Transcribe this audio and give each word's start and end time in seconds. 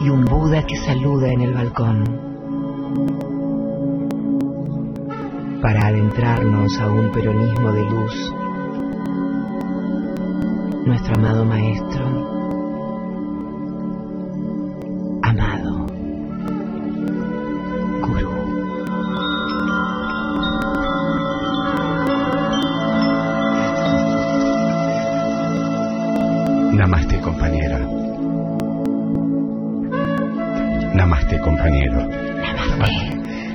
y 0.00 0.08
un 0.08 0.24
Buda 0.24 0.64
que 0.66 0.76
saluda 0.76 1.28
en 1.28 1.40
el 1.42 1.54
balcón 1.54 2.32
para 5.62 5.86
adentrarnos 5.86 6.78
a 6.80 6.88
un 6.88 7.12
peronismo 7.12 7.72
de 7.72 7.84
luz. 7.84 8.34
Nuestro 10.84 11.14
amado 11.14 11.44
maestro, 11.44 12.41
compañero. 31.62 32.08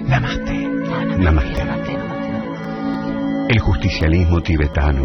Namaste. 0.08 0.68
Namaste. 1.20 1.64
El 3.50 3.60
justicialismo 3.60 4.42
tibetano 4.42 5.04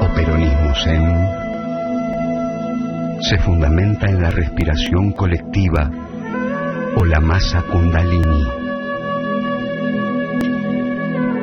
o 0.00 0.14
peronismo 0.14 0.74
zen 0.74 1.28
se 3.22 3.38
fundamenta 3.38 4.06
en 4.06 4.22
la 4.22 4.30
respiración 4.30 5.12
colectiva 5.12 5.90
o 6.96 7.04
la 7.04 7.20
masa 7.20 7.62
kundalini, 7.62 8.44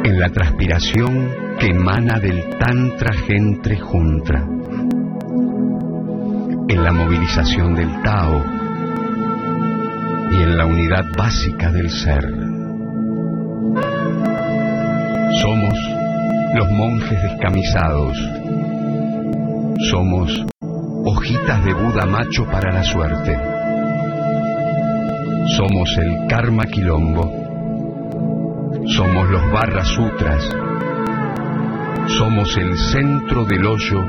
en 0.03 0.19
la 0.19 0.29
transpiración 0.29 1.29
que 1.59 1.67
emana 1.67 2.19
del 2.19 2.57
tantra 2.59 3.13
gente 3.13 3.77
juntra, 3.77 4.47
en 6.67 6.83
la 6.83 6.91
movilización 6.91 7.75
del 7.75 8.01
Tao 8.03 8.62
y 10.33 10.41
en 10.41 10.57
la 10.57 10.65
unidad 10.65 11.05
básica 11.15 11.71
del 11.71 11.89
ser. 11.89 12.23
Somos 15.41 15.73
los 16.55 16.69
monjes 16.71 17.21
descamisados. 17.21 18.17
Somos 19.91 20.45
hojitas 21.05 21.65
de 21.65 21.73
Buda 21.73 22.05
macho 22.05 22.45
para 22.45 22.71
la 22.71 22.83
suerte. 22.83 23.37
Somos 25.55 25.97
el 25.97 26.27
karma 26.27 26.63
quilombo. 26.65 27.31
Somos 28.87 29.29
los 29.29 29.51
barra 29.51 29.83
sutras. 29.85 30.49
Somos 32.07 32.57
el 32.57 32.77
centro 32.77 33.45
del 33.45 33.65
hoyo 33.65 34.03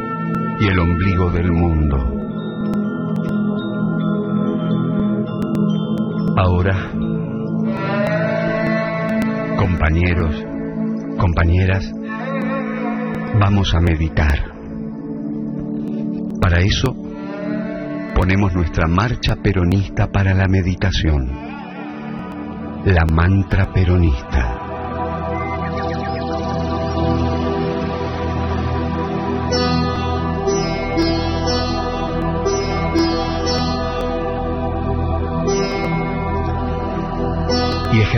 y 0.59 0.69
el 0.69 0.79
ombligo 0.79 1.31
del 1.31 1.53
mundo. 1.53 2.14
Ahora, 6.37 6.91
compañeros, 9.57 10.45
compañeras, 11.17 11.93
vamos 13.39 13.73
a 13.73 13.81
meditar. 13.81 14.53
Para 16.41 16.59
eso, 16.59 16.93
ponemos 18.17 18.53
nuestra 18.53 18.89
marcha 18.89 19.37
peronista 19.37 20.09
para 20.09 20.35
la 20.35 20.49
meditación, 20.49 21.31
la 22.85 23.05
mantra 23.07 23.73
peronista. 23.73 24.64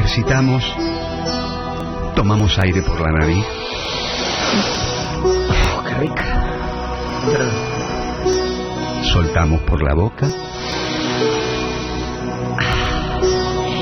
Ejercitamos, 0.07 0.63
tomamos 2.15 2.57
aire 2.61 2.81
por 2.83 3.01
la 3.01 3.11
nariz, 3.19 3.45
Oh, 5.25 5.83
qué 5.83 5.95
rica. 5.95 6.25
soltamos 9.13 9.61
por 9.63 9.83
la 9.83 9.95
boca. 9.95 10.29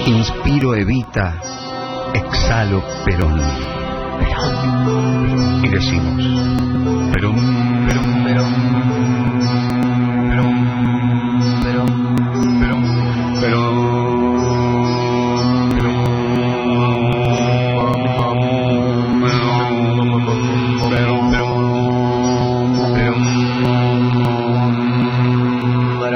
Inspiro, 0.06 0.74
evita, 0.74 1.34
exhalo, 2.14 2.82
perón. 3.04 3.38
Y 5.62 5.68
decimos, 5.68 6.22
perón, 7.12 7.86
perón, 7.86 8.24
perón, 8.24 9.23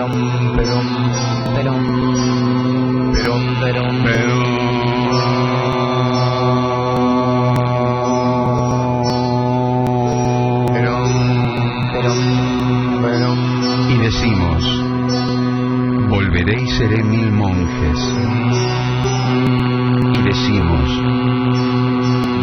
Perón, 0.08 0.86
perón, 3.60 4.02
perón. 4.04 4.48
Y 13.90 13.98
decimos, 13.98 14.64
volveré 16.08 16.62
y 16.62 16.68
seré 16.68 17.02
mil 17.02 17.30
monjes. 17.32 17.98
Y 20.14 20.22
decimos, 20.22 20.88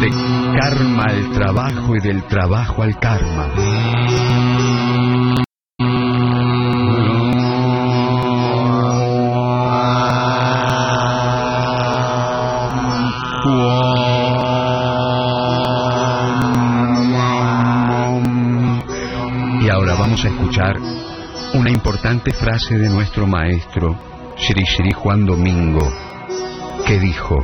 de 0.00 0.10
karma 0.58 1.04
al 1.08 1.30
trabajo 1.32 1.96
y 1.96 2.00
del 2.00 2.22
trabajo 2.24 2.82
al 2.82 2.98
karma. 2.98 3.48
Vamos 20.16 20.24
a 20.24 20.28
escuchar 20.28 20.76
una 21.52 21.70
importante 21.70 22.32
frase 22.32 22.78
de 22.78 22.88
nuestro 22.88 23.26
maestro, 23.26 23.98
Sri 24.38 24.64
Sri 24.64 24.92
Juan 24.92 25.26
Domingo, 25.26 25.92
que 26.86 26.98
dijo, 26.98 27.36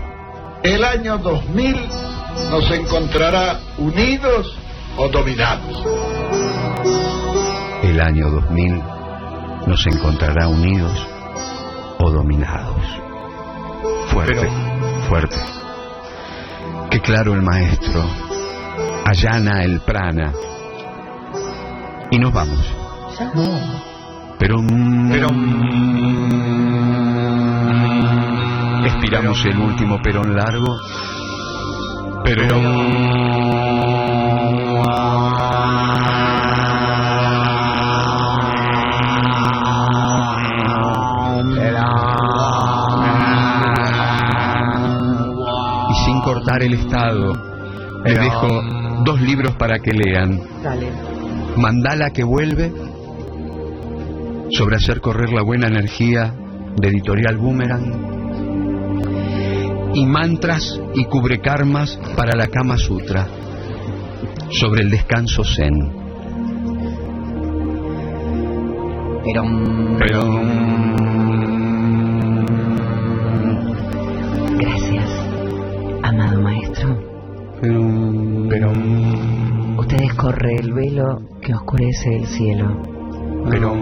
El 0.63 0.83
año 0.83 1.19
2000 1.19 1.77
nos 2.51 2.71
encontrará 2.71 3.61
unidos 3.77 4.57
o 4.97 5.09
dominados. 5.09 5.85
el 7.83 8.01
año 8.01 8.31
2000 8.31 8.83
nos 9.67 9.87
encontrará 9.89 10.49
unidos 10.49 11.07
o 11.99 12.11
dominados. 12.11 12.87
Fuerte, 14.07 14.49
fuerte. 15.11 15.37
Que 16.91 17.01
claro 17.01 17.35
el 17.35 17.43
maestro, 17.43 18.03
allana 19.05 19.63
el 19.63 19.81
prana. 19.81 20.33
Y 22.13 22.19
nos 22.19 22.31
vamos. 22.31 22.61
Pero, 24.39 24.57
pero 25.09 25.29
expiramos 28.85 29.43
el 29.47 29.59
último 29.59 29.99
perón 30.03 30.37
largo. 30.37 30.77
Pero 32.23 32.43
y 45.89 45.95
sin 46.05 46.21
cortar 46.21 46.63
el 46.63 46.75
estado, 46.75 47.33
les 48.05 48.21
dejo 48.21 48.49
dos 49.03 49.19
libros 49.23 49.53
para 49.57 49.79
que 49.79 49.93
lean. 49.93 50.39
Dale. 50.63 51.12
Mandala 51.57 52.11
que 52.11 52.25
vuelve 52.25 52.73
sobre 54.51 54.77
hacer 54.77 55.01
correr 55.01 55.33
la 55.33 55.43
buena 55.43 55.69
energía 55.69 56.35
de 56.77 56.89
editorial 56.89 57.37
Boomerang 57.37 58.13
y 59.95 60.07
mantras 60.07 60.81
y 60.95 61.05
cubre 61.05 61.41
karmas 61.41 61.99
para 62.17 62.35
la 62.35 62.47
Kama 62.47 62.79
Sutra 62.79 63.27
sobre 64.51 64.83
el 64.83 64.91
descanso 64.91 65.43
zen. 65.45 66.03
Perón. 69.99 69.99
Gracias, 69.99 71.02
el 80.63 80.73
velo 80.73 81.21
que 81.41 81.53
oscurece 81.55 82.17
el 82.17 82.27
cielo. 82.27 82.81
pero 83.51 83.75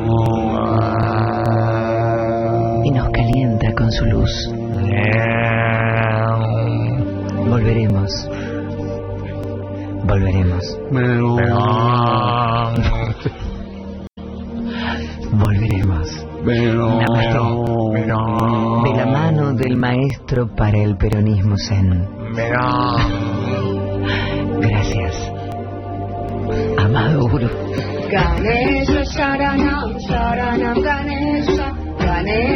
y 2.82 2.90
nos 2.90 3.10
calienta 3.10 3.74
con 3.74 3.92
su 3.92 4.06
luz. 4.06 4.50
Volveremos. 7.46 8.30
Volveremos. 10.04 10.78
Volveremos. 15.32 16.26
De 18.84 18.92
la 18.96 19.06
mano 19.06 19.52
del 19.52 19.76
maestro 19.76 20.48
para 20.56 20.78
el 20.78 20.96
peronismo 20.96 21.56
zen. 21.58 22.08
Gracias. 24.60 25.39
Ganesha 28.12 29.02
Sharanam 29.14 29.90
Sharanam 30.08 30.76
Ganesha 30.87 31.67
Ganesha 32.00 32.50